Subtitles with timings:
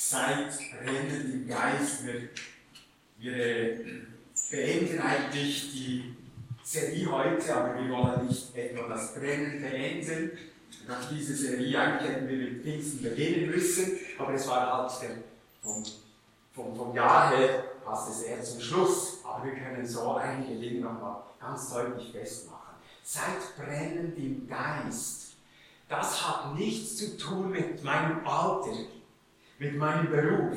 [0.00, 0.50] seid
[0.82, 2.06] brennend im Geist.
[2.06, 2.30] Wir,
[3.18, 3.84] wir
[4.50, 6.16] beenden eigentlich die
[6.64, 10.30] Serie heute, aber wir wollen nicht etwa das Brennen beenden.
[10.88, 15.16] Nach dieser Serie eigentlich hätten wir mit Pfingsten beginnen müssen, aber es war halt der,
[15.62, 15.84] vom,
[16.54, 19.18] vom, vom Jahr her passt es eher zum Schluss.
[19.22, 22.74] Aber wir können so einige Dinge nochmal ganz deutlich festmachen.
[23.02, 25.34] Seid brennend im Geist.
[25.88, 28.72] Das hat nichts zu tun mit meinem Alter,
[29.60, 30.56] mit meinem Beruf.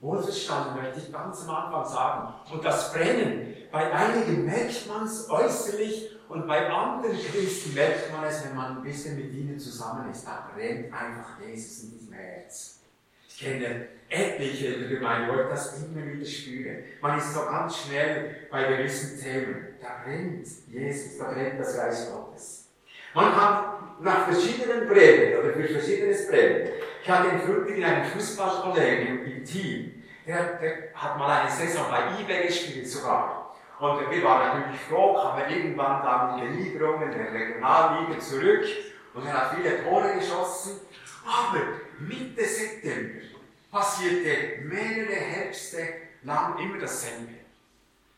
[0.00, 2.34] Wohlverstanden möchte ich ganz am Anfang sagen.
[2.52, 8.24] Und das Brennen, bei einigen merkt man es äußerlich und bei anderen Christen merkt man
[8.24, 10.26] es, wenn man ein bisschen mit ihnen zusammen ist.
[10.26, 12.80] Da brennt einfach Jesus in diesem Herz.
[13.28, 16.84] Ich kenne etliche in der Gemeinde, wo ich das immer wieder spüre.
[17.00, 19.66] Man ist so ganz schnell bei gewissen Themen.
[19.80, 22.68] Da brennt Jesus, da brennt das Reich Gottes.
[23.12, 23.64] Man kann
[24.00, 26.68] nach verschiedenen brennen oder für verschiedenes brennen.
[27.06, 32.20] Ich hatte in Frutigen einen Fußballkollegen im Team, der, der hat mal eine Saison bei
[32.20, 33.54] eBay gespielt sogar.
[33.78, 38.18] Und wir waren natürlich froh, kam er irgendwann dann in die Ligerungen, in der Regionalliga
[38.18, 38.66] zurück
[39.14, 40.80] und er hat viele Tore geschossen.
[41.24, 41.60] Aber
[42.00, 43.20] Mitte September
[43.70, 45.86] passierte mehrere Herbste
[46.24, 47.34] lang immer dasselbe.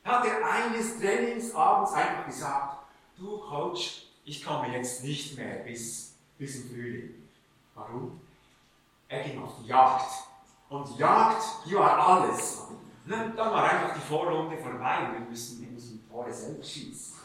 [0.02, 2.86] Er eines Trainingsabends einfach gesagt,
[3.18, 7.28] du Coach, ich komme jetzt nicht mehr bis, bis im Frühling.
[7.74, 8.18] Warum?
[9.08, 10.10] Er ging auf die Jagd.
[10.68, 12.68] Und Jagd, die war alles.
[13.06, 13.32] Ne?
[13.34, 17.16] Dann war einfach die Vorrunde vorbei wir müssen, wir müssen Tore selbst schießen.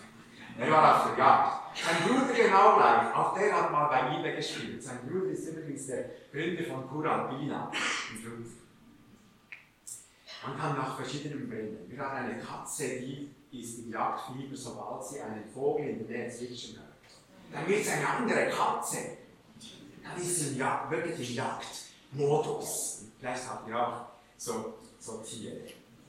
[0.58, 1.78] Er war auf der Jagd.
[1.78, 3.16] Sein Bruder genau gleich.
[3.16, 4.82] Auch der hat mal bei Ibe gespielt.
[4.82, 6.90] Sein Bruder ist übrigens der Gründer von
[7.70, 8.48] Fünf.
[10.46, 11.86] Man kann nach verschiedenen brennen.
[11.88, 16.30] Wir haben eine Katze, die ist im Jagdfieber, sobald sie einen Vogel in der Nähe
[16.30, 16.94] zwitschern hört.
[17.52, 18.98] Dann wird es eine andere Katze.
[20.04, 23.06] Dann ist sie im Jagd, wirklich im Jagdmodus.
[23.20, 24.06] Vielleicht habt ihr auch
[24.38, 25.62] so, so Tiere.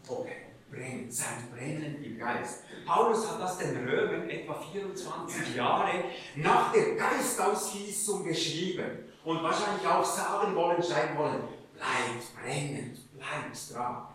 [0.07, 2.65] Okay brennen, sein Brennen im Geist.
[2.87, 6.05] Paulus hat das den Römern etwa 24 Jahre
[6.37, 11.43] nach der Geistausgießung geschrieben und wahrscheinlich auch sagen wollen, schreiben wollen,
[11.75, 14.09] bleibt brennend, bleibt dran.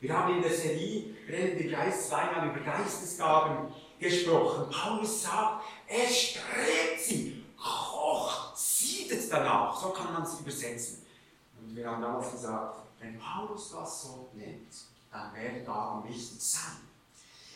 [0.00, 4.70] Wir haben in der Serie Brennende Geist zweimal über Geistesgaben gesprochen.
[4.70, 9.80] Paulus sagt, er strebt sie, kocht, siedet danach.
[9.80, 11.06] So kann man es übersetzen.
[11.58, 14.72] Und wir haben damals gesagt, wenn Paulus das so nennt,
[15.10, 16.88] dann werde da am wichtig sein.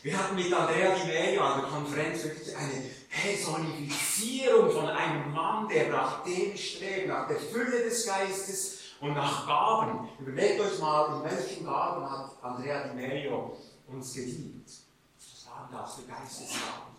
[0.02, 5.68] Wir hatten mit Andrea Di Meglio an der Konferenz wirklich eine Personifizierung von einem Mann,
[5.68, 10.08] der nach dem strebt, nach der Fülle des Geistes und nach Gaben.
[10.18, 14.68] Überlegt euch mal, in welchen Gaben hat Andrea Di Meglio uns gedient.
[15.18, 16.92] Was waren das für Geistesgaben?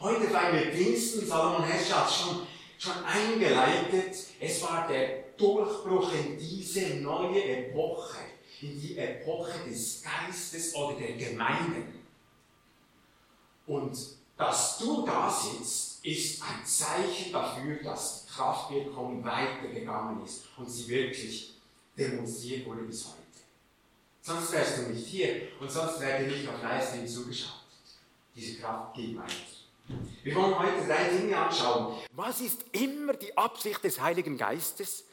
[0.00, 2.46] Heute feiern wir Pfingsten, Salomon Hesch hat schon,
[2.78, 4.16] schon eingeleitet.
[4.40, 8.18] Es war der Durchbruch in diese neue Epoche
[8.64, 12.00] in die Epoche des Geistes oder der Gemeinden.
[13.66, 13.96] Und
[14.36, 20.88] dass du da sitzt, ist ein Zeichen dafür, dass die Kraftwirkung weitergegangen ist und sie
[20.88, 21.54] wirklich
[21.96, 23.18] demonstriert wurde bis heute.
[24.20, 27.60] Sonst wärst du nicht hier und sonst wäre dir nicht auf Livestream zugeschaltet.
[28.34, 29.53] Diese Kraft geht weiter.
[30.22, 31.94] Wir wollen heute drei Dinge anschauen.
[32.12, 35.04] Was ist immer die Absicht des Heiligen Geistes?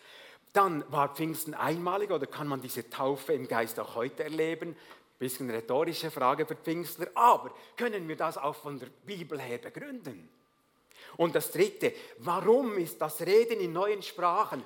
[0.54, 4.76] Dann war Pfingsten einmalig oder kann man diese Taufe im Geist auch heute erleben?
[5.20, 10.30] Bisschen rhetorische Frage für Pfingstler, aber können wir das auch von der Bibel her begründen?
[11.18, 14.64] Und das Dritte, warum ist das Reden in neuen Sprachen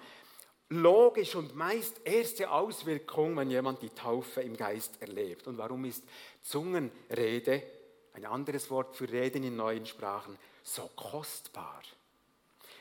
[0.70, 5.48] logisch und meist erste Auswirkung, wenn jemand die Taufe im Geist erlebt?
[5.48, 6.04] Und warum ist
[6.42, 7.64] Zungenrede,
[8.16, 11.82] ein anderes Wort für Reden in neuen Sprachen, so kostbar?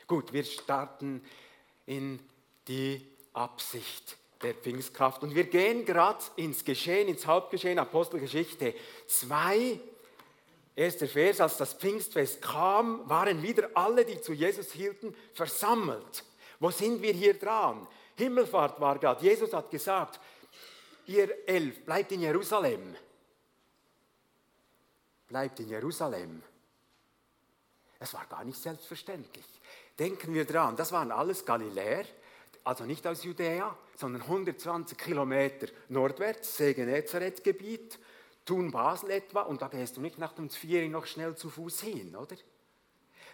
[0.07, 1.23] Gut, wir starten
[1.85, 2.19] in
[2.67, 5.23] die Absicht der Pfingstkraft.
[5.23, 8.73] Und wir gehen gerade ins Geschehen, ins Hauptgeschehen, Apostelgeschichte
[9.07, 9.79] 2.
[10.75, 16.23] Erster Vers, als das Pfingstfest kam, waren wieder alle, die zu Jesus hielten, versammelt.
[16.59, 17.87] Wo sind wir hier dran?
[18.15, 19.23] Himmelfahrt war gerade.
[19.23, 20.19] Jesus hat gesagt,
[21.07, 22.95] ihr elf, bleibt in Jerusalem.
[25.27, 26.43] Bleibt in Jerusalem.
[27.99, 29.45] Es war gar nicht selbstverständlich.
[29.97, 32.05] Denken wir dran, das waren alles Galiläer,
[32.63, 37.99] also nicht aus Judäa, sondern 120 Kilometer nordwärts, See Genezareth-Gebiet,
[38.45, 41.81] Thun Basel etwa, und da gehst du nicht nach dem Zvieri noch schnell zu Fuß
[41.81, 42.35] hin, oder?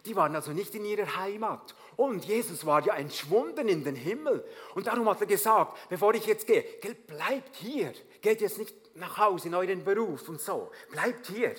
[0.05, 1.75] Die waren also nicht in ihrer Heimat.
[1.95, 4.43] Und Jesus war ja entschwunden in den Himmel.
[4.73, 6.63] Und darum hat er gesagt, bevor ich jetzt gehe,
[7.05, 7.93] bleibt hier.
[8.21, 10.71] Geht jetzt nicht nach Hause in euren Beruf und so.
[10.89, 11.53] Bleibt hier.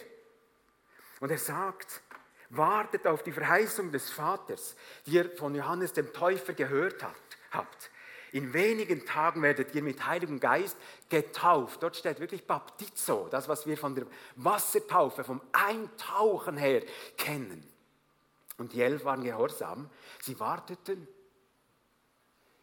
[1.23, 2.01] Und er sagt,
[2.51, 4.75] wartet auf die Verheißung des Vaters,
[5.07, 7.01] die ihr von Johannes dem Täufer gehört
[7.53, 7.91] habt.
[8.33, 10.77] In wenigen Tagen werdet ihr mit Heiligem Geist
[11.09, 11.81] getauft.
[11.81, 14.05] Dort steht wirklich Baptizo, das, was wir von der
[14.35, 16.83] Wassertaufe, vom Eintauchen her
[17.17, 17.73] kennen.
[18.59, 19.91] Und die elf waren gehorsam.
[20.23, 21.07] Sie warteten.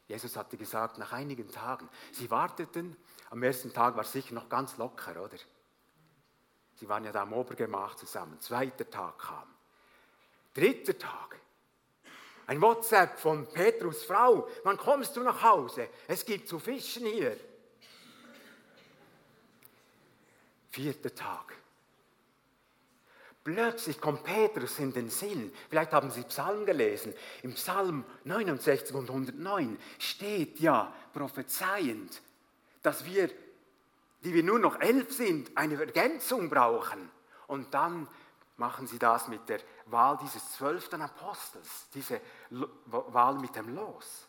[0.10, 1.88] Jesus hatte gesagt, nach einigen Tagen.
[2.12, 2.98] Sie warteten.
[3.30, 5.38] Am ersten Tag war es sicher noch ganz locker, oder?
[6.80, 8.40] Sie waren ja da im Obergemach zusammen.
[8.40, 9.54] Zweiter Tag kam.
[10.54, 11.38] Dritter Tag.
[12.48, 14.48] Ein WhatsApp von Petrus Frau.
[14.64, 15.90] Wann kommst du nach Hause?
[16.08, 17.38] Es gibt zu fischen hier.
[20.72, 21.54] Vierter Tag.
[23.44, 25.52] Plötzlich kommt Petrus in den Sinn.
[25.70, 27.14] Vielleicht haben Sie Psalm gelesen.
[27.44, 32.22] Im Psalm 69 und 109 steht ja prophezeiend,
[32.82, 33.30] dass wir,
[34.22, 37.10] die wir nur noch elf sind, eine Ergänzung brauchen.
[37.48, 38.08] Und dann
[38.58, 42.22] machen sie das mit der Wahl dieses zwölften Apostels, diese
[42.86, 44.28] Wahl mit dem Los.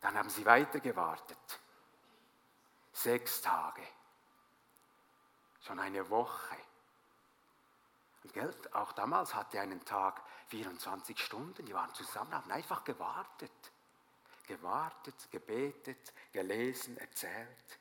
[0.00, 1.60] Dann haben sie weiter gewartet.
[2.92, 3.82] Sechs Tage.
[5.60, 6.56] Schon eine Woche.
[8.24, 11.64] Und Geld, auch damals hatte einen Tag 24 Stunden.
[11.66, 13.52] Die waren zusammen, haben einfach gewartet.
[14.48, 17.78] Gewartet, gebetet, gelesen, erzählt.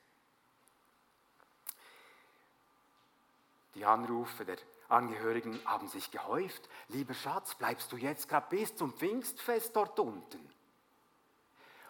[3.74, 4.58] Die Anrufe der
[4.90, 6.68] Angehörigen haben sich gehäuft.
[6.90, 10.54] Lieber Schatz, bleibst du jetzt gerade bis zum Pfingstfest dort unten?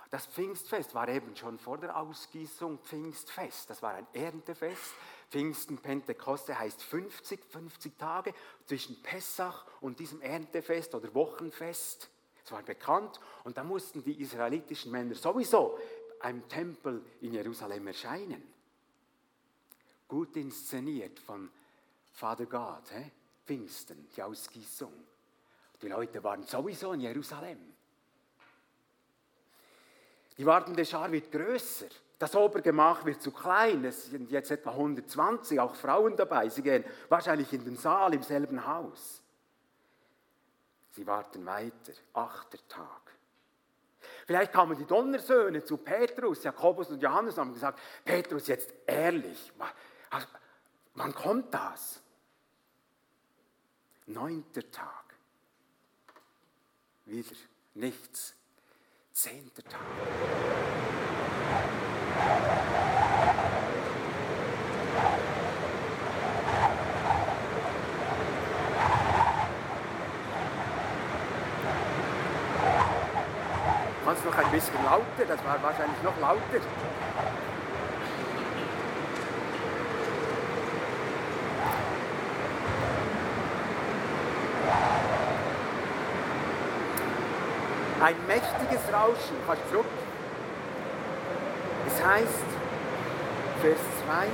[0.09, 3.69] Das Pfingstfest war eben schon vor der Ausgießung Pfingstfest.
[3.69, 4.93] Das war ein Erntefest.
[5.29, 8.33] Pfingsten, Pentekoste heißt 50, 50 Tage
[8.65, 12.09] zwischen Pessach und diesem Erntefest oder Wochenfest.
[12.47, 15.77] Es war bekannt und da mussten die israelitischen Männer sowieso
[16.21, 18.41] einem Tempel in Jerusalem erscheinen.
[20.07, 21.51] Gut inszeniert von
[22.13, 23.11] Vater Gott, he?
[23.45, 24.93] Pfingsten, die Ausgießung.
[25.81, 27.59] Die Leute waren sowieso in Jerusalem.
[30.37, 31.87] Die wartende Schar wird größer.
[32.17, 33.83] Das Obergemach wird zu klein.
[33.83, 36.47] Es sind jetzt etwa 120, auch Frauen dabei.
[36.47, 39.21] Sie gehen wahrscheinlich in den Saal im selben Haus.
[40.97, 41.93] Sie warten weiter.
[42.13, 43.13] Achter Tag.
[44.25, 49.53] Vielleicht kamen die Donnersöhne zu Petrus, Jakobus und Johannes und haben gesagt: Petrus, jetzt ehrlich,
[50.95, 52.01] wann kommt das?
[54.07, 55.13] Neunter Tag.
[57.05, 57.35] Wieder
[57.75, 58.33] nichts.
[59.13, 59.81] Zehnter Tag.
[74.27, 76.59] Noch ein bisschen lauter, das war wahrscheinlich noch lauter.
[88.01, 89.85] Ein mächtiges Rauschen, du zurück.
[91.87, 92.47] Es heißt,
[93.61, 94.27] Vers 2,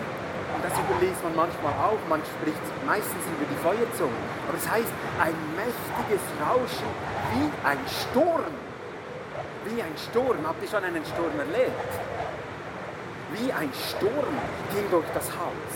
[0.55, 4.17] und das überliest man manchmal auch, man spricht meistens über die Feuerzunge,
[4.49, 4.91] aber es heißt,
[5.21, 6.89] ein mächtiges Rauschen
[7.33, 8.62] wie ein Sturm.
[9.73, 10.37] Wie ein Sturm.
[10.45, 11.91] Habt ihr schon einen Sturm erlebt?
[13.33, 14.37] Wie ein Sturm
[14.71, 15.73] ging durch das Haus.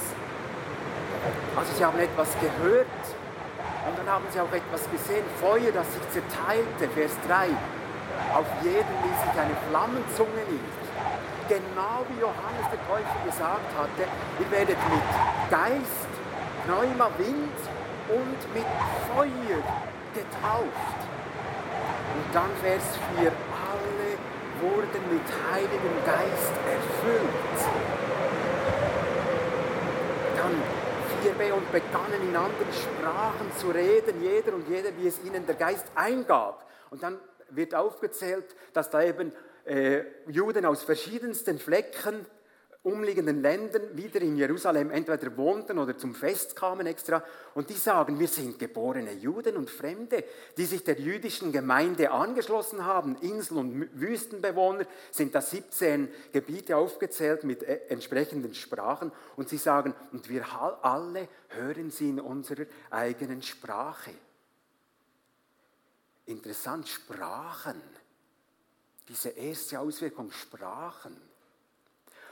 [1.58, 3.02] Also sie haben etwas gehört
[3.90, 7.50] und dann haben sie auch etwas gesehen, Feuer, das sich zerteilte, Vers 3.
[8.38, 10.78] Auf jeden ließ sich eine Flammenzunge nieder.
[11.50, 14.04] Genau wie Johannes der Täufer gesagt hatte,
[14.38, 15.10] ihr werdet mit
[15.50, 16.12] Geist,
[16.66, 17.58] Pneuma, Wind
[18.14, 18.68] und mit
[19.10, 19.62] Feuer
[20.14, 20.98] getauft.
[22.14, 22.84] Und dann Vers
[23.18, 23.57] 4, alle
[24.62, 27.60] wurden mit Heiligem Geist erfüllt.
[30.36, 30.54] Dann
[31.24, 35.56] 4b und begannen in anderen Sprachen zu reden, jeder und jeder, wie es ihnen der
[35.56, 36.70] Geist eingab.
[36.90, 39.32] Und dann wird aufgezählt, dass da eben
[39.66, 42.26] äh, Juden aus verschiedensten Flecken,
[42.84, 47.24] umliegenden Ländern wieder in Jerusalem entweder wohnten oder zum Fest kamen extra.
[47.54, 50.24] Und die sagen, wir sind geborene Juden und Fremde,
[50.58, 53.18] die sich der jüdischen Gemeinde angeschlossen haben.
[53.22, 59.12] Insel- und Wüstenbewohner sind da 17 Gebiete aufgezählt mit äh, entsprechenden Sprachen.
[59.36, 60.46] Und sie sagen, und wir
[60.82, 64.12] alle hören sie in unserer eigenen Sprache.
[66.26, 67.82] Interessant, Sprachen.
[69.08, 71.27] Diese erste Auswirkung, Sprachen.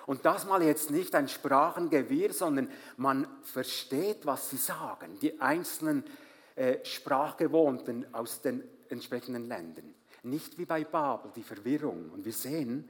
[0.05, 6.03] Und das mal jetzt nicht ein Sprachengewirr, sondern man versteht, was sie sagen, die einzelnen
[6.55, 9.93] äh, Sprachgewohnten aus den entsprechenden Ländern.
[10.24, 12.12] Nicht wie bei Babel, die Verwirrung.
[12.12, 12.88] Und wir sehen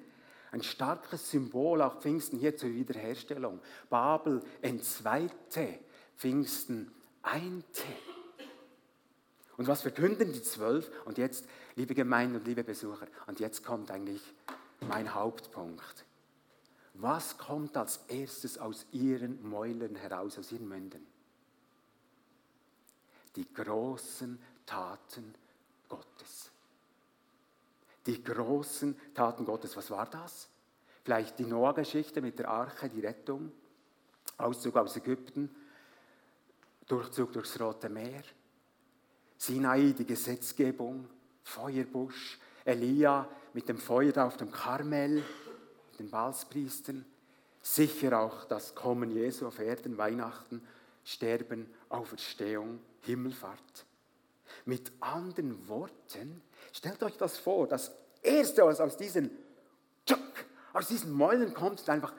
[0.51, 3.59] ein starkes Symbol auch Pfingsten hier zur Wiederherstellung.
[3.89, 5.79] Babel entzweite,
[6.17, 6.91] Pfingsten
[7.21, 7.83] einte.
[9.57, 10.89] Und was verkünden die zwölf?
[11.05, 11.45] Und jetzt,
[11.75, 14.21] liebe Gemeinde und liebe Besucher, und jetzt kommt eigentlich
[14.87, 16.04] mein Hauptpunkt.
[16.97, 21.05] Was kommt als erstes aus ihren Mäulern heraus, aus ihren Münden?
[23.35, 25.35] Die großen Taten
[25.89, 26.51] Gottes.
[28.05, 29.75] Die großen Taten Gottes.
[29.75, 30.47] Was war das?
[31.03, 33.51] Vielleicht die Noah-Geschichte mit der Arche, die Rettung,
[34.37, 35.53] Auszug aus Ägypten,
[36.87, 38.23] Durchzug durchs Rote Meer,
[39.37, 41.09] Sinai, die Gesetzgebung,
[41.43, 45.23] Feuerbusch, Elia mit dem Feuer auf dem Karmel,
[45.95, 47.05] den Balspriestern,
[47.61, 50.65] sicher auch das Kommen Jesu auf Erden, Weihnachten,
[51.03, 53.85] Sterben, Auferstehung, Himmelfahrt.
[54.65, 59.29] Mit anderen Worten, stellt euch das vor, das Erste, was aus diesen,
[60.73, 62.13] aus diesen Mäulen kommt, ist einfach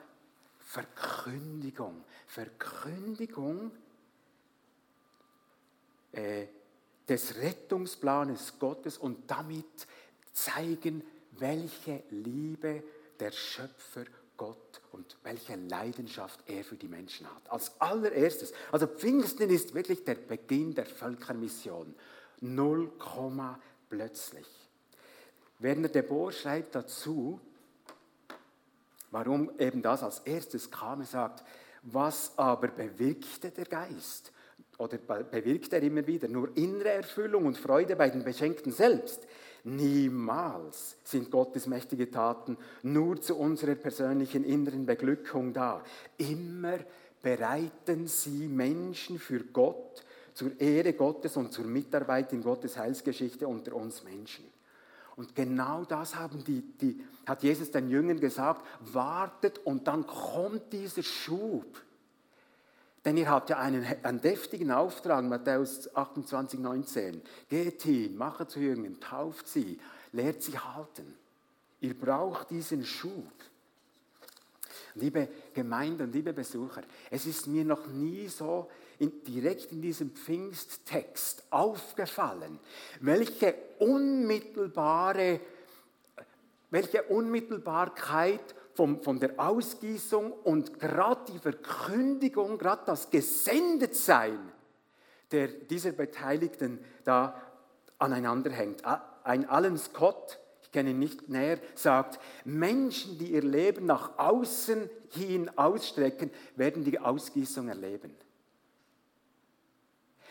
[0.59, 2.03] Verkündigung.
[2.27, 3.71] Verkündigung
[6.11, 6.47] äh,
[7.07, 9.87] des Rettungsplanes Gottes und damit
[10.33, 12.83] zeigen, welche Liebe
[13.19, 14.05] der Schöpfer
[14.37, 17.51] Gott und welche Leidenschaft er für die Menschen hat.
[17.51, 21.95] Als allererstes, also Pfingsten ist wirklich der Beginn der Völkermission.
[22.41, 23.59] Null Komma
[23.89, 24.47] plötzlich.
[25.59, 27.39] Werner de Boer schreibt dazu,
[29.09, 31.01] warum eben das als erstes kam.
[31.01, 31.43] Er sagt,
[31.81, 34.31] was aber bewirkte der Geist?
[34.77, 39.27] Oder bewirkt er immer wieder nur innere Erfüllung und Freude bei den Beschenkten selbst?
[39.67, 45.83] Niemals sind Gottes mächtige Taten nur zu unserer persönlichen inneren Beglückung da.
[46.17, 46.79] Immer
[47.21, 53.75] bereiten sie Menschen für Gott, zur Ehre Gottes und zur Mitarbeit in Gottes Heilsgeschichte unter
[53.75, 54.45] uns Menschen.
[55.17, 60.71] Und genau das haben die, die, hat Jesus den Jüngern gesagt, wartet und dann kommt
[60.71, 61.81] dieser Schub.
[63.07, 67.21] Denn ihr habt ja einen, einen deftigen Auftrag, Matthäus 28, 19.
[67.47, 69.79] Geht hin, macht zu Jüngern, tauft sie,
[70.11, 71.15] lehrt sie halten.
[71.79, 73.31] Ihr braucht diesen Schub.
[74.95, 80.09] Liebe Gemeinde und liebe Besucher, es ist mir noch nie so in, direkt in diesem
[80.09, 82.59] Pfingsttext aufgefallen,
[82.99, 85.39] welche unmittelbare,
[86.71, 94.39] welche Unmittelbarkeit vom, von der Ausgießung und gerade die Verkündigung, gerade das Gesendetsein
[95.31, 97.41] der, dieser Beteiligten da
[97.97, 98.83] aneinander hängt.
[99.23, 104.87] Ein Allen Scott, ich kenne ihn nicht näher, sagt, Menschen, die ihr Leben nach außen
[105.09, 108.15] hin ausstrecken, werden die Ausgießung erleben.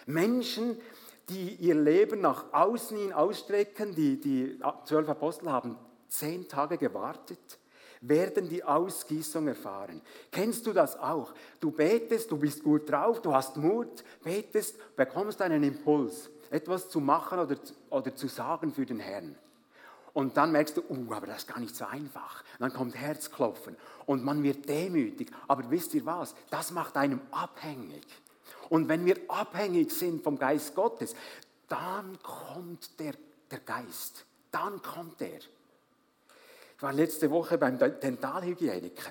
[0.06, 0.80] Menschen,
[1.28, 5.76] die ihr Leben nach außen hin ausstrecken, die, die zwölf Apostel haben
[6.08, 7.58] zehn Tage gewartet,
[8.08, 10.00] werden die Ausgießung erfahren.
[10.30, 11.32] Kennst du das auch?
[11.60, 17.00] Du betest, du bist gut drauf, du hast Mut, betest, bekommst einen Impuls, etwas zu
[17.00, 17.56] machen oder,
[17.90, 19.36] oder zu sagen für den Herrn.
[20.12, 22.42] Und dann merkst du, uh, aber das ist gar nicht so einfach.
[22.58, 25.30] dann kommt Herzklopfen und man wird demütig.
[25.46, 26.34] Aber wisst ihr was?
[26.48, 28.06] Das macht einem abhängig.
[28.70, 31.14] Und wenn wir abhängig sind vom Geist Gottes,
[31.68, 33.12] dann kommt der,
[33.50, 34.24] der Geist.
[34.50, 35.40] Dann kommt er.
[36.76, 39.10] Ich war letzte Woche beim Dentalhygieniker.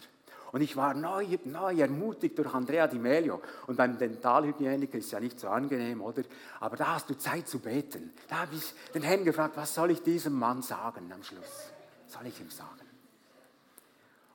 [0.52, 3.42] Und ich war neu, neu ermutigt durch Andrea Di Melio.
[3.68, 6.24] Und beim Dentalhygieniker ist ja nicht so angenehm, oder?
[6.60, 8.14] Aber da hast du Zeit zu beten.
[8.30, 11.72] Da habe ich den Herrn gefragt, was soll ich diesem Mann sagen am Schluss?
[12.06, 12.86] Was soll ich ihm sagen?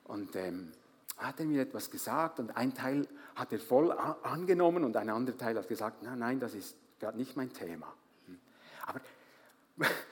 [0.03, 0.73] Und ähm,
[1.17, 3.91] hat er mir etwas gesagt und ein Teil hat er voll
[4.23, 7.87] angenommen und ein anderer Teil hat gesagt, nein, nein, das ist gerade nicht mein Thema.
[8.27, 8.39] Hm.
[8.87, 8.99] Aber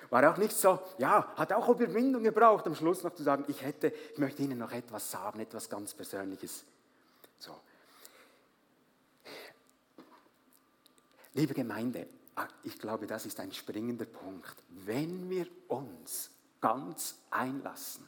[0.09, 3.61] war auch nicht so, ja, hat auch Überwindung gebraucht, am Schluss noch zu sagen, ich
[3.61, 6.63] hätte, ich möchte Ihnen noch etwas sagen, etwas ganz Persönliches.
[7.37, 7.55] So.
[11.33, 14.55] Liebe Gemeinde, ah, ich glaube, das ist ein springender Punkt.
[14.69, 18.07] Wenn wir uns ganz einlassen,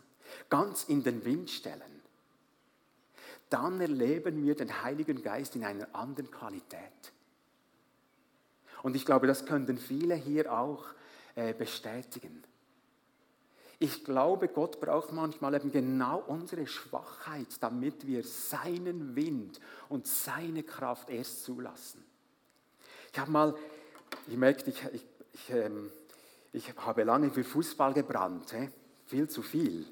[0.50, 2.02] ganz in den Wind stellen,
[3.50, 7.12] dann erleben wir den Heiligen Geist in einer anderen Qualität.
[8.82, 10.86] Und ich glaube, das könnten viele hier auch
[11.58, 12.44] bestätigen.
[13.80, 19.60] Ich glaube, Gott braucht manchmal eben genau unsere Schwachheit, damit wir seinen Wind
[19.90, 22.04] und seine Kraft erst zulassen.
[23.12, 23.56] Ich habe mal,
[24.28, 25.92] ich merke, ich, ich, ich, ähm,
[26.54, 28.54] ich habe lange für Fußball gebrannt,
[29.08, 29.88] viel zu viel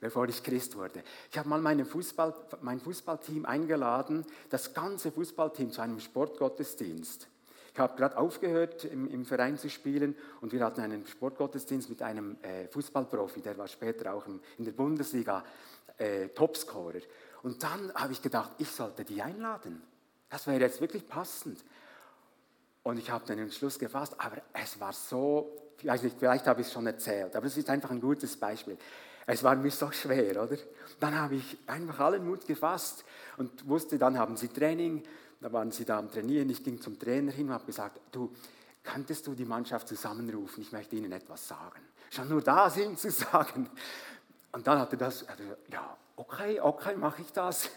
[0.00, 1.02] bevor ich Christ wurde.
[1.30, 7.28] Ich habe mal meine Fußball, mein Fußballteam eingeladen, das ganze Fußballteam zu einem Sportgottesdienst.
[7.72, 12.02] Ich habe gerade aufgehört, im, im, Verein zu spielen und wir hatten einen Sportgottesdienst mit
[12.02, 15.44] einem äh, Fußballprofi, der war später auch im, in der Bundesliga
[15.98, 17.00] äh, Topscorer.
[17.42, 19.82] Und dann habe ich gedacht, ich sollte die einladen.
[20.28, 21.64] Das wäre jetzt wirklich passend.
[22.82, 26.62] Und ich habe den Entschluss gefasst, aber es war so, ich weiß nicht, vielleicht habe
[26.62, 28.78] ich es schon erzählt, aber es ist einfach ein gutes Beispiel.
[29.26, 30.56] Es war mir so schwer, oder?
[30.98, 33.04] Dann habe ich einfach allen Mut gefasst
[33.36, 35.02] und wusste, dann haben sie Training,
[35.40, 36.50] da waren sie da am Trainieren.
[36.50, 38.30] Ich ging zum Trainer hin und habe gesagt, du,
[38.82, 40.62] könntest du die Mannschaft zusammenrufen?
[40.62, 41.80] Ich möchte ihnen etwas sagen.
[42.10, 43.68] Schon nur da sind zu sagen.
[44.52, 45.24] Und dann hat er das,
[45.68, 47.70] ja, okay, okay, mache ich das.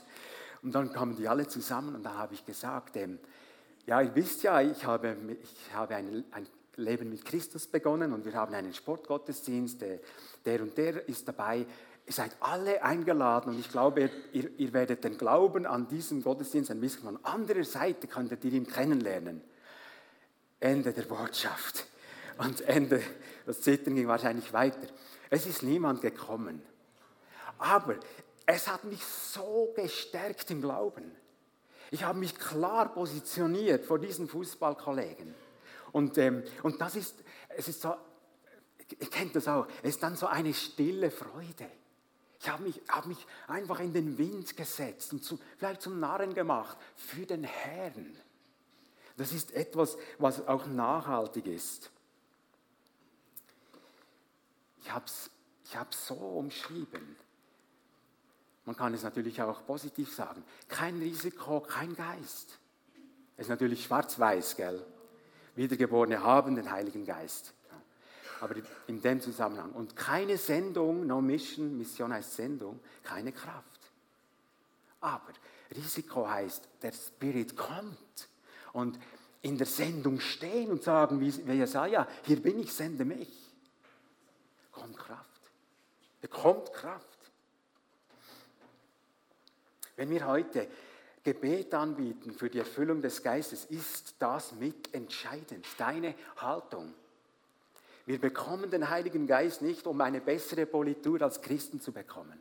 [0.62, 3.20] Und dann kamen die alle zusammen und da habe ich gesagt, ähm,
[3.86, 8.26] ja, ihr wisst ja, ich habe, ich habe ein, ein, Leben mit Christus begonnen und
[8.26, 10.00] wir haben einen Sportgottesdienst, der,
[10.44, 11.68] der und der ist dabei.
[12.06, 16.70] Ihr seid alle eingeladen und ich glaube, ihr, ihr werdet den Glauben an diesen Gottesdienst
[16.70, 19.42] ein bisschen von anderer Seite, könntet ihr ihn kennenlernen.
[20.60, 21.86] Ende der Botschaft.
[22.38, 23.02] Und Ende,
[23.46, 24.88] das Zittern ging wahrscheinlich weiter.
[25.30, 26.62] Es ist niemand gekommen.
[27.58, 27.96] Aber
[28.46, 31.12] es hat mich so gestärkt im Glauben.
[31.92, 35.34] Ich habe mich klar positioniert vor diesen Fußballkollegen.
[35.92, 37.96] Und, ähm, und das ist, es ist so,
[39.00, 41.70] ihr kennt das auch, es ist dann so eine stille Freude.
[42.44, 46.34] Ich habe mich, habe mich einfach in den Wind gesetzt und zu, vielleicht zum Narren
[46.34, 48.18] gemacht für den Herrn.
[49.16, 51.90] Das ist etwas, was auch nachhaltig ist.
[54.82, 55.30] Ich habe es
[55.64, 57.16] ich so umschrieben.
[58.66, 60.44] Man kann es natürlich auch positiv sagen.
[60.68, 62.60] Kein Risiko, kein Geist.
[63.38, 64.86] Es ist natürlich schwarz-weiß, gell?
[65.56, 67.54] Wiedergeborene haben den Heiligen Geist.
[68.44, 68.56] Aber
[68.88, 69.72] in dem Zusammenhang.
[69.72, 73.80] Und keine Sendung, no Mission, Mission heißt Sendung, keine Kraft.
[75.00, 75.32] Aber
[75.74, 78.28] Risiko heißt, der Spirit kommt.
[78.74, 79.00] Und
[79.44, 83.30] in der Sendung stehen und sagen, wie Jesaja, hier bin ich, sende mich.
[84.74, 85.30] Kommt Kraft.
[86.20, 87.08] Da kommt Kraft.
[89.96, 90.68] Wenn wir heute
[91.24, 96.94] Gebet anbieten für die Erfüllung des Geistes, ist das mitentscheidend, deine Haltung.
[98.06, 102.38] Wir bekommen den Heiligen Geist nicht, um eine bessere Politur als Christen zu bekommen.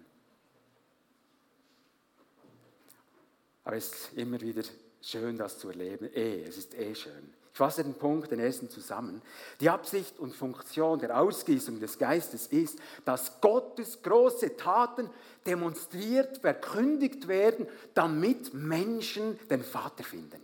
[3.64, 4.62] Aber es ist immer wieder
[5.00, 6.10] schön, das zu erleben.
[6.12, 7.32] Eh, es ist eh schön.
[7.52, 9.20] Ich fasse den Punkt, den ersten zusammen.
[9.60, 15.10] Die Absicht und Funktion der Ausgießung des Geistes ist, dass Gottes große Taten
[15.46, 20.40] demonstriert, verkündigt werden, damit Menschen den Vater finden.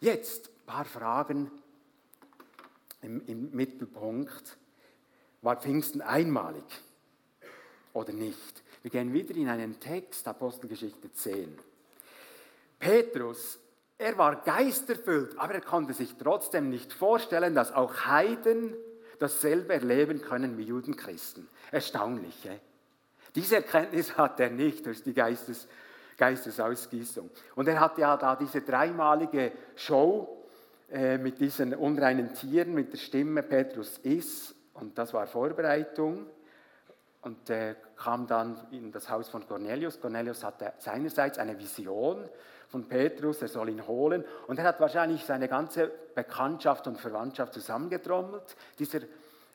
[0.00, 1.50] Jetzt ein paar Fragen
[3.02, 4.56] im, im Mittelpunkt.
[5.42, 6.64] War Pfingsten einmalig
[7.92, 8.62] oder nicht?
[8.82, 11.58] Wir gehen wieder in einen Text, Apostelgeschichte 10.
[12.78, 13.58] Petrus
[14.02, 18.74] er war geisterfüllt, aber er konnte sich trotzdem nicht vorstellen, dass auch Heiden
[19.20, 21.46] dasselbe erleben können wie Judenchristen.
[21.70, 22.44] Erstaunlich.
[22.46, 22.58] Eh?
[23.36, 25.68] Diese Erkenntnis hat er nicht durch die Geistes,
[26.16, 27.30] Geistesausgießung.
[27.54, 30.41] Und er hat ja da diese dreimalige Show
[30.92, 36.26] äh, mit diesen unreinen Tieren, mit der Stimme Petrus ist, und das war Vorbereitung.
[37.22, 40.00] Und er kam dann in das Haus von Cornelius.
[40.00, 42.28] Cornelius hatte seinerseits eine Vision
[42.68, 44.24] von Petrus, er soll ihn holen.
[44.48, 48.56] Und er hat wahrscheinlich seine ganze Bekanntschaft und Verwandtschaft zusammengetrommelt.
[48.78, 49.00] Dieser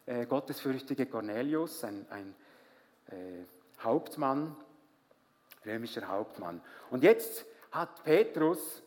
[0.06, 2.36] äh, gottesfürchtige Cornelius, ein, ein
[3.10, 3.44] äh,
[3.84, 4.56] Hauptmann,
[5.66, 6.62] römischer Hauptmann.
[6.90, 8.82] Und jetzt hat Petrus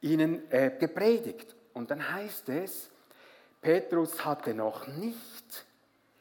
[0.00, 1.54] ihnen äh, gepredigt.
[1.72, 2.90] Und dann heißt es,
[3.60, 5.66] Petrus hatte noch nicht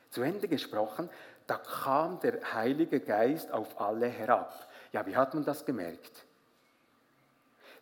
[0.09, 1.09] zu Ende gesprochen,
[1.47, 4.67] da kam der Heilige Geist auf alle herab.
[4.91, 6.25] Ja, wie hat man das gemerkt?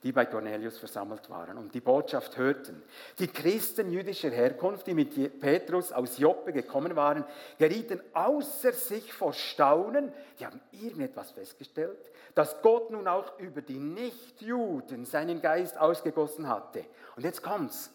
[0.03, 2.81] Die bei Cornelius versammelt waren und die Botschaft hörten.
[3.19, 7.25] Die Christen jüdischer Herkunft, die mit Petrus aus Joppe gekommen waren,
[7.57, 10.11] gerieten außer sich vor Staunen.
[10.39, 16.85] Die haben irgendetwas festgestellt, dass Gott nun auch über die Nichtjuden seinen Geist ausgegossen hatte.
[17.15, 17.91] Und jetzt kommt's.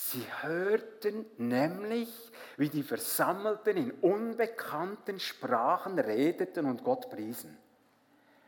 [0.00, 2.08] Sie hörten nämlich,
[2.56, 7.58] wie die Versammelten in unbekannten Sprachen redeten und Gott priesen.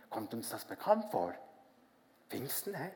[0.09, 1.35] Kommt uns das bekannt vor?
[2.31, 2.93] Pfingsten, hä?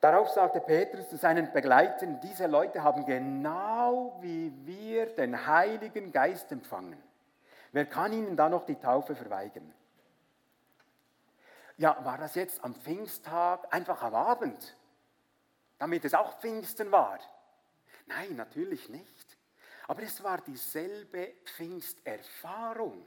[0.00, 6.50] Darauf sagte Petrus zu seinen Begleitern, diese Leute haben genau wie wir den Heiligen Geist
[6.52, 7.02] empfangen.
[7.72, 9.72] Wer kann ihnen da noch die Taufe verweigern?
[11.76, 14.76] Ja, war das jetzt am Pfingsttag einfach am Abend,
[15.78, 17.18] damit es auch Pfingsten war?
[18.06, 19.38] Nein, natürlich nicht.
[19.88, 23.04] Aber es war dieselbe Pfingsterfahrung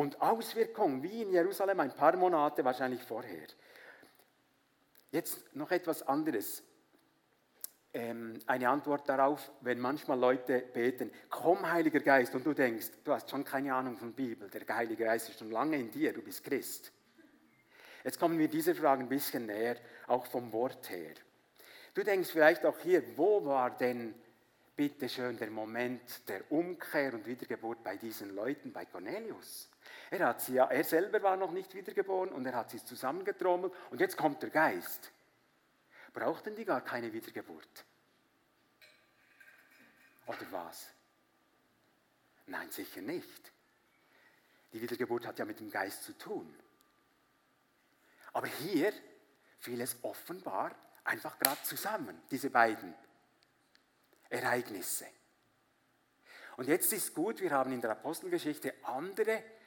[0.00, 3.46] und Auswirkungen wie in Jerusalem ein paar Monate wahrscheinlich vorher.
[5.10, 6.62] Jetzt noch etwas anderes.
[7.92, 13.12] Ähm, eine Antwort darauf, wenn manchmal Leute beten, komm Heiliger Geist, und du denkst, du
[13.12, 16.22] hast schon keine Ahnung von Bibel, der Heilige Geist ist schon lange in dir, du
[16.22, 16.92] bist Christ.
[18.02, 21.12] Jetzt kommen wir dieser Frage ein bisschen näher, auch vom Wort her.
[21.92, 24.14] Du denkst vielleicht auch hier, wo war denn
[24.76, 29.69] bitte schön der Moment der Umkehr und Wiedergeburt bei diesen Leuten, bei Cornelius?
[30.10, 34.00] Er, hat sie er selber war noch nicht wiedergeboren und er hat sie zusammengetrommelt und
[34.00, 35.12] jetzt kommt der Geist.
[36.12, 37.84] Brauchten die gar keine Wiedergeburt?
[40.26, 40.88] Oder was?
[42.46, 43.52] Nein, sicher nicht.
[44.72, 46.54] Die Wiedergeburt hat ja mit dem Geist zu tun.
[48.32, 48.92] Aber hier
[49.58, 50.74] fiel es offenbar
[51.04, 52.94] einfach gerade zusammen, diese beiden
[54.28, 55.06] Ereignisse.
[56.56, 59.59] Und jetzt ist gut, wir haben in der Apostelgeschichte andere äh,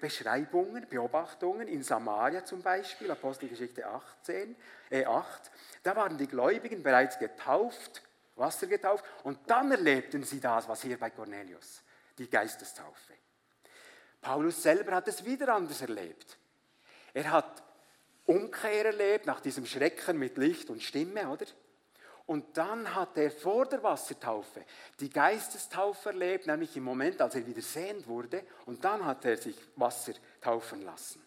[0.00, 4.56] Beschreibungen, Beobachtungen, in Samaria zum Beispiel, Apostelgeschichte 18,
[4.90, 5.50] äh 8,
[5.84, 8.02] da waren die Gläubigen bereits getauft,
[8.34, 11.82] Wasser getauft, und dann erlebten sie das, was hier bei Cornelius,
[12.18, 13.14] die Geistestaufe.
[14.20, 16.36] Paulus selber hat es wieder anders erlebt.
[17.14, 17.62] Er hat
[18.26, 21.46] Umkehr erlebt nach diesem Schrecken mit Licht und Stimme, oder?
[22.26, 24.64] Und dann hat er vor der Wassertaufe
[25.00, 28.44] die Geistestaufe erlebt, nämlich im Moment, als er wieder sehend wurde.
[28.66, 31.22] Und dann hat er sich Wasser taufen lassen.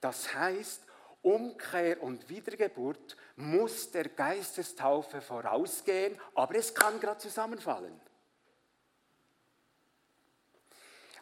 [0.00, 0.82] Das heißt,
[1.22, 8.00] Umkehr und Wiedergeburt muss der Geistestaufe vorausgehen, aber es kann gerade zusammenfallen.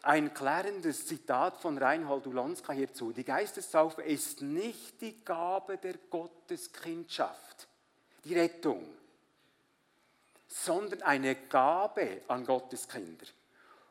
[0.03, 3.13] Ein klärendes Zitat von Reinhold Ulonska hierzu.
[3.13, 7.68] Die Geistestaufe ist nicht die Gabe der Gotteskindschaft
[8.29, 8.85] die Rettung,
[10.47, 13.27] sondern eine Gabe an Gottes Kinder.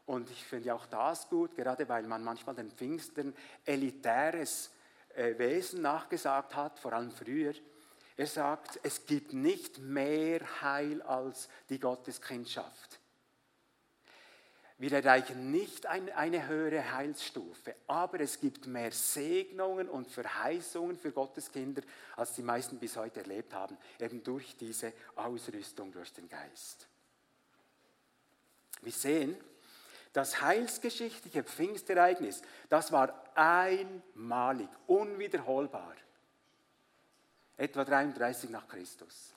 [0.06, 4.72] Und ich finde auch das gut, gerade weil man manchmal den Pfingstern elitäres
[5.16, 7.54] äh, Wesen nachgesagt hat, vor allem früher.
[8.16, 13.00] Er sagt, es gibt nicht mehr Heil als die Gotteskindschaft.
[14.80, 21.12] Wir erreichen nicht ein, eine höhere Heilsstufe, aber es gibt mehr Segnungen und Verheißungen für
[21.12, 21.82] Gottes Kinder,
[22.16, 26.88] als die meisten bis heute erlebt haben, eben durch diese Ausrüstung durch den Geist.
[28.82, 29.36] Wir sehen,
[30.14, 35.96] das heilsgeschichtliche Pfingstereignis, das war einmalig, unwiederholbar.
[37.58, 39.34] Etwa 33 nach Christus.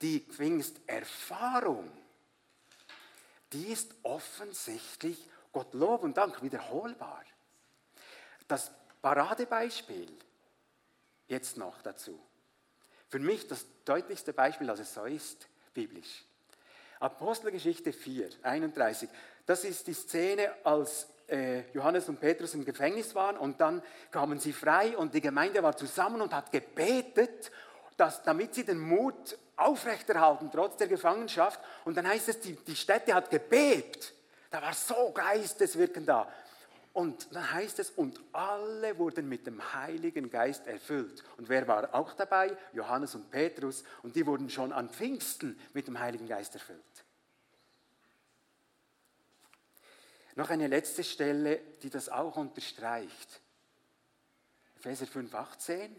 [0.00, 1.90] Die Pfingsterfahrung
[3.52, 7.24] die ist offensichtlich, Gott Lob und Dank, wiederholbar.
[8.46, 8.70] Das
[9.02, 10.10] Paradebeispiel,
[11.28, 12.20] jetzt noch dazu.
[13.08, 16.24] Für mich das deutlichste Beispiel, dass es so ist, biblisch.
[17.00, 19.08] Apostelgeschichte 4, 31.
[19.46, 24.38] Das ist die Szene, als äh, Johannes und Petrus im Gefängnis waren und dann kamen
[24.38, 27.50] sie frei und die Gemeinde war zusammen und hat gebetet,
[27.96, 31.60] dass, damit sie den Mut aufrechterhalten, trotz der Gefangenschaft.
[31.84, 34.12] Und dann heißt es, die, die Stätte hat gebebt.
[34.50, 36.30] Da war so Geisteswirken da.
[36.92, 41.22] Und dann heißt es, und alle wurden mit dem Heiligen Geist erfüllt.
[41.36, 42.56] Und wer war auch dabei?
[42.72, 43.84] Johannes und Petrus.
[44.02, 46.80] Und die wurden schon an Pfingsten mit dem Heiligen Geist erfüllt.
[50.34, 53.40] Noch eine letzte Stelle, die das auch unterstreicht.
[54.76, 55.96] Epheser 5, 18.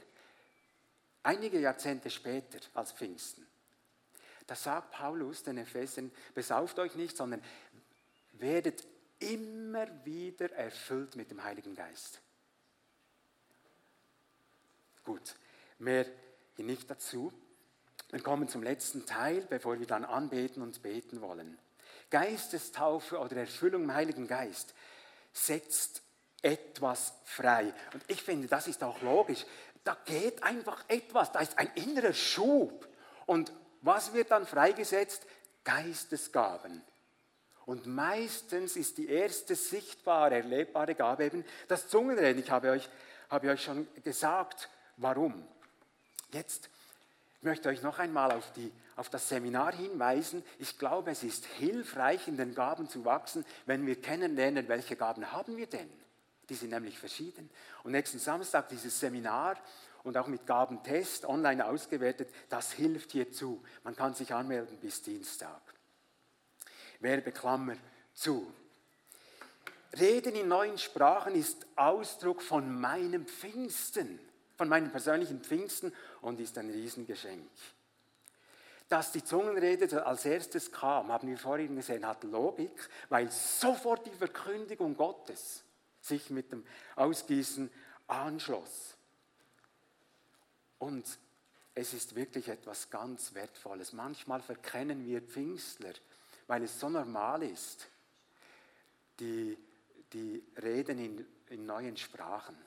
[1.23, 3.45] Einige Jahrzehnte später als Pfingsten.
[4.51, 7.41] Da sagt Paulus den Ephesern, besauft euch nicht, sondern
[8.33, 8.85] werdet
[9.19, 12.19] immer wieder erfüllt mit dem Heiligen Geist.
[15.05, 15.35] Gut,
[15.79, 16.05] mehr
[16.57, 17.31] hier nicht dazu.
[18.09, 21.57] Wir kommen zum letzten Teil, bevor wir dann anbeten und beten wollen.
[22.09, 24.73] Geistestaufe oder Erfüllung im Heiligen Geist
[25.31, 26.01] setzt
[26.41, 27.73] etwas frei.
[27.93, 29.45] Und ich finde, das ist auch logisch.
[29.85, 32.89] Da geht einfach etwas, da ist ein innerer Schub.
[33.25, 35.25] Und was wird dann freigesetzt?
[35.63, 36.81] Geistesgaben.
[37.65, 42.41] Und meistens ist die erste sichtbare, erlebbare Gabe eben das Zungenreden.
[42.41, 42.89] Ich habe euch,
[43.29, 45.47] habe euch schon gesagt, warum.
[46.31, 46.69] Jetzt
[47.41, 50.43] möchte ich euch noch einmal auf, die, auf das Seminar hinweisen.
[50.59, 55.31] Ich glaube, es ist hilfreich, in den Gaben zu wachsen, wenn wir kennenlernen, welche Gaben
[55.31, 55.89] haben wir denn.
[56.49, 57.49] Die sind nämlich verschieden.
[57.83, 59.55] Und nächsten Samstag dieses Seminar
[60.03, 63.63] und auch mit Gabentest online ausgewertet, das hilft hierzu.
[63.83, 65.61] Man kann sich anmelden bis Dienstag.
[66.99, 67.75] Werbeklammer
[68.13, 68.51] zu.
[69.99, 74.19] Reden in neuen Sprachen ist Ausdruck von meinem Pfingsten,
[74.55, 77.49] von meinem persönlichen Pfingsten und ist ein Riesengeschenk.
[78.87, 84.11] Dass die Zungenrede als erstes kam, haben wir vorhin gesehen, hat Logik, weil sofort die
[84.11, 85.63] Verkündigung Gottes
[86.01, 87.69] sich mit dem Ausgießen
[88.07, 88.95] anschloss.
[90.81, 91.05] Und
[91.75, 93.93] es ist wirklich etwas ganz Wertvolles.
[93.93, 95.93] Manchmal verkennen wir Pfingstler,
[96.47, 97.87] weil es so normal ist,
[99.19, 99.55] die,
[100.11, 102.57] die reden in, in neuen Sprachen.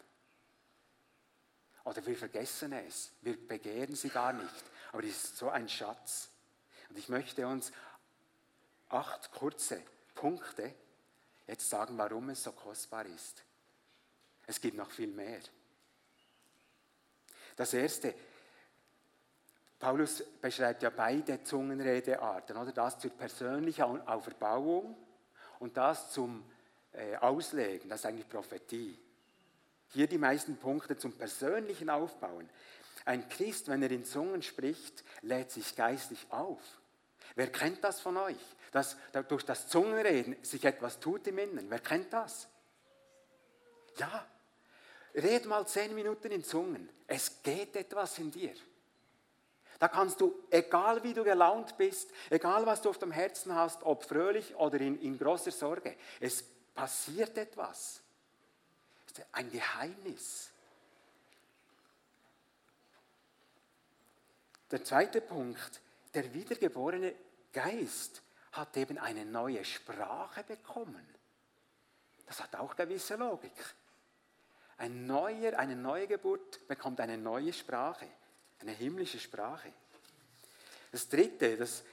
[1.83, 4.65] Oder wir vergessen es, wir begehren sie gar nicht.
[4.93, 6.29] Aber es ist so ein Schatz.
[6.91, 7.73] Und ich möchte uns
[8.91, 9.83] acht kurze
[10.15, 10.73] Punkte
[11.49, 13.43] jetzt sagen, warum es so kostbar ist.
[14.47, 15.41] Es gibt noch viel mehr.
[17.57, 18.15] Das erste,
[19.79, 24.97] Paulus beschreibt ja beide Zungenredearten, oder das zur persönlichen Auferbauung
[25.59, 26.45] und das zum
[26.93, 28.99] äh, Auslegen, das ist eigentlich Prophetie.
[29.89, 32.49] Hier die meisten Punkte zum persönlichen Aufbauen.
[33.05, 36.61] Ein Christ, wenn er in Zungen spricht, lädt sich geistlich auf.
[37.35, 38.37] Wer kennt das von euch?
[38.73, 38.97] Dass
[39.29, 41.71] durch das Zungenreden sich etwas tut im Innen.
[41.71, 42.49] Wer kennt das?
[43.99, 44.27] Ja.
[45.15, 46.89] Red mal zehn Minuten in Zungen.
[47.07, 48.55] Es geht etwas in dir.
[49.79, 53.83] Da kannst du, egal wie du gelaunt bist, egal was du auf dem Herzen hast,
[53.83, 56.43] ob fröhlich oder in, in großer Sorge, es
[56.75, 58.01] passiert etwas.
[59.07, 60.51] Das ist ein Geheimnis.
[64.71, 65.81] Der zweite Punkt,
[66.15, 67.15] der wiedergeborene
[67.53, 68.23] Geist
[68.53, 71.07] hat eben eine neue Sprache bekommen.
[72.27, 73.53] Das hat auch gewisse Logik.
[74.79, 78.07] Ein neuer, eine neue Geburt bekommt eine neue Sprache,
[78.61, 79.73] eine himmlische Sprache.
[80.91, 81.85] Das dritte, das,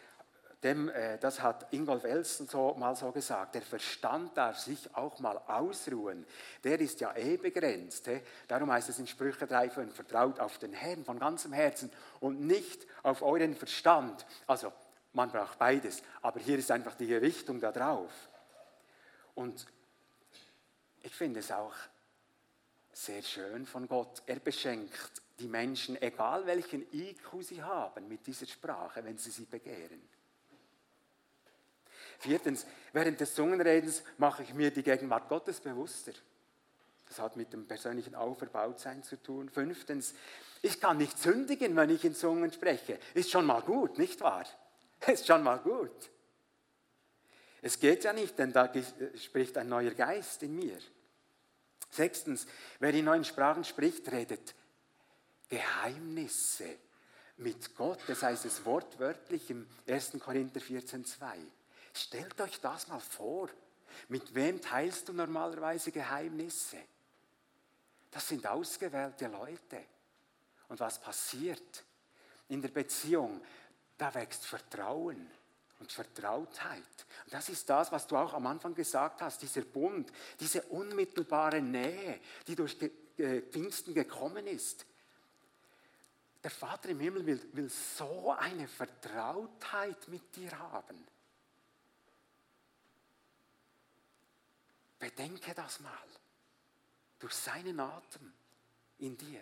[0.63, 5.19] dem, äh, das hat Ingolf Elsen so, mal so gesagt, der Verstand darf sich auch
[5.19, 6.25] mal ausruhen.
[6.63, 8.07] Der ist ja eh begrenzt.
[8.07, 8.21] He?
[8.47, 12.85] Darum heißt es in Sprüche 3, vertraut auf den Herrn von ganzem Herzen und nicht
[13.03, 14.25] auf euren Verstand.
[14.45, 14.71] Also
[15.13, 18.11] man braucht beides, aber hier ist einfach die Gewichtung da drauf.
[19.33, 19.65] Und
[21.01, 21.73] ich finde es auch
[22.93, 24.21] sehr schön von Gott.
[24.25, 29.45] Er beschenkt die Menschen, egal welchen IQ sie haben, mit dieser Sprache, wenn sie sie
[29.45, 30.01] begehren.
[32.19, 36.11] Viertens, während des Zungenredens mache ich mir die Gegenwart Gottes bewusster.
[37.07, 39.49] Das hat mit dem persönlichen Auferbautsein zu tun.
[39.49, 40.13] Fünftens,
[40.61, 42.99] ich kann nicht sündigen, wenn ich in Zungen spreche.
[43.15, 44.45] Ist schon mal gut, nicht wahr?
[45.07, 46.11] Ist schon mal gut.
[47.63, 48.71] Es geht ja nicht, denn da
[49.15, 50.77] spricht ein neuer Geist in mir.
[51.91, 52.47] Sechstens,
[52.79, 54.55] wer in neuen Sprachen spricht, redet
[55.49, 56.77] Geheimnisse
[57.37, 57.99] mit Gott.
[58.07, 60.13] Das heißt es wortwörtlich im 1.
[60.19, 61.37] Korinther 14, 2.
[61.93, 63.49] Stellt euch das mal vor.
[64.07, 66.77] Mit wem teilst du normalerweise Geheimnisse?
[68.09, 69.83] Das sind ausgewählte Leute.
[70.69, 71.83] Und was passiert?
[72.47, 73.41] In der Beziehung,
[73.97, 75.29] da wächst Vertrauen
[75.81, 76.77] und Vertrautheit.
[77.25, 81.61] Und das ist das, was du auch am Anfang gesagt hast, dieser Bund, diese unmittelbare
[81.61, 82.77] Nähe, die durch
[83.17, 84.85] Pfingsten gekommen ist.
[86.43, 91.05] Der Vater im Himmel will, will so eine Vertrautheit mit dir haben.
[94.97, 95.91] Bedenke das mal.
[97.19, 98.33] Durch seinen Atem
[98.99, 99.41] in dir.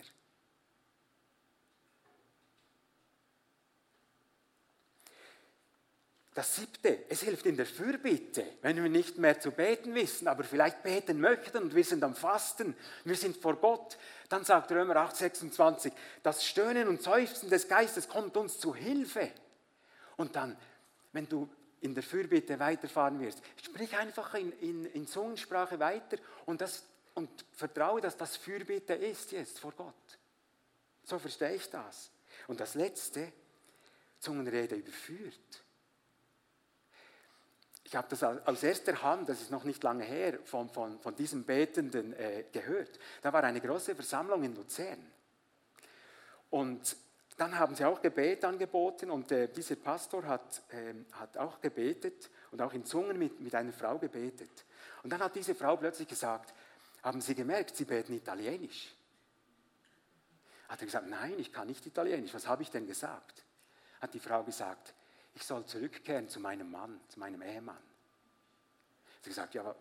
[6.39, 10.45] Das siebte, es hilft in der Fürbitte, wenn wir nicht mehr zu beten wissen, aber
[10.45, 13.97] vielleicht beten möchten und wir sind am Fasten, wir sind vor Gott,
[14.29, 15.91] dann sagt Römer 8, 26,
[16.23, 19.29] das Stöhnen und Seufzen des Geistes kommt uns zu Hilfe.
[20.15, 20.55] Und dann,
[21.11, 21.49] wenn du
[21.81, 27.29] in der Fürbitte weiterfahren wirst, sprich einfach in, in, in Zungensprache weiter und, das, und
[27.51, 30.17] vertraue, dass das Fürbitte ist jetzt vor Gott.
[31.03, 32.11] So verstehe ich das.
[32.47, 33.29] Und das Letzte,
[34.21, 35.65] Zungenrede überführt.
[37.89, 41.15] Ich habe das aus erster Hand, das ist noch nicht lange her, von, von, von
[41.15, 42.99] diesem Betenden äh, gehört.
[43.23, 45.11] Da war eine große Versammlung in Luzern.
[46.51, 46.95] Und
[47.35, 52.29] dann haben sie auch Gebet angeboten und äh, dieser Pastor hat, äh, hat auch gebetet
[52.51, 54.51] und auch in Zungen mit, mit einer Frau gebetet.
[55.01, 56.53] Und dann hat diese Frau plötzlich gesagt,
[57.01, 58.93] haben Sie gemerkt, Sie beten Italienisch?
[60.67, 62.35] Hat er gesagt, nein, ich kann nicht Italienisch.
[62.35, 63.43] Was habe ich denn gesagt?
[63.99, 64.93] Hat die Frau gesagt,
[65.33, 67.81] ich soll zurückkehren zu meinem Mann, zu meinem Ehemann.
[69.21, 69.75] Sie hat gesagt, ja,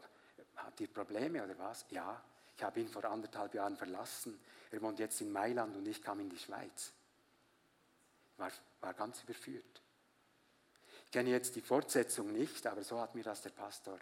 [0.57, 1.87] hat ihr Probleme oder was?
[1.91, 2.23] Ja,
[2.57, 4.39] ich habe ihn vor anderthalb Jahren verlassen.
[4.71, 6.93] Er wohnt jetzt in Mailand und ich kam in die Schweiz.
[8.37, 9.83] War, war ganz überführt.
[11.07, 13.99] Ich kenne jetzt die Fortsetzung nicht, aber so hat mir das der Pastor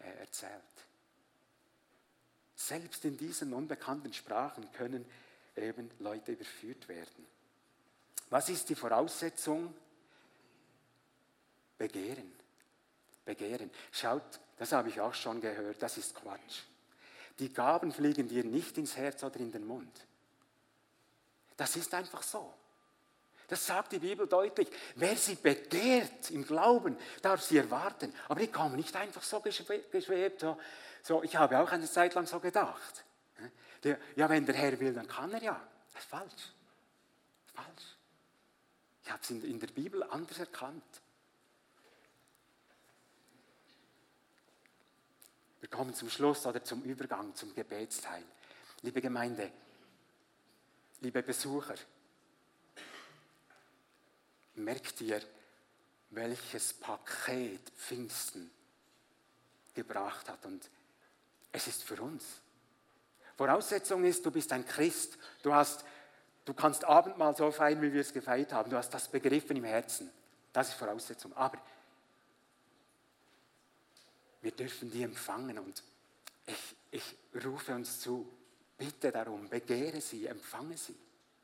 [0.00, 0.52] äh, erzählt.
[2.54, 5.10] Selbst in diesen unbekannten Sprachen können
[5.56, 7.26] eben Leute überführt werden.
[8.28, 9.74] Was ist die Voraussetzung?
[11.80, 12.30] Begehren.
[13.24, 13.70] Begehren.
[13.90, 16.64] Schaut, das habe ich auch schon gehört, das ist Quatsch.
[17.38, 20.06] Die Gaben fliegen dir nicht ins Herz oder in den Mund.
[21.56, 22.52] Das ist einfach so.
[23.48, 24.68] Das sagt die Bibel deutlich.
[24.94, 28.14] Wer sie begehrt im Glauben, darf sie erwarten.
[28.28, 30.44] Aber die kommen nicht einfach so geschwebt.
[31.02, 33.04] So, ich habe auch eine Zeit lang so gedacht.
[34.16, 35.68] Ja, wenn der Herr will, dann kann er ja.
[35.94, 36.52] Das ist falsch.
[37.54, 37.96] Falsch.
[39.02, 40.84] Ich habe es in der Bibel anders erkannt.
[45.60, 48.22] Wir kommen zum Schluss oder zum Übergang, zum Gebetsteil.
[48.82, 49.52] Liebe Gemeinde,
[51.00, 51.74] liebe Besucher,
[54.54, 55.20] merkt ihr,
[56.10, 58.50] welches Paket Pfingsten
[59.74, 60.44] gebracht hat?
[60.46, 60.68] Und
[61.52, 62.24] es ist für uns.
[63.36, 65.84] Voraussetzung ist, du bist ein Christ, du, hast,
[66.44, 69.64] du kannst Abendmahl so feiern, wie wir es gefeiert haben, du hast das begriffen im
[69.64, 70.10] Herzen.
[70.52, 71.34] Das ist Voraussetzung.
[71.36, 71.58] Aber
[74.42, 75.82] wir dürfen die empfangen und
[76.46, 78.28] ich, ich rufe uns zu,
[78.76, 80.96] bitte darum, begehre sie, empfange sie.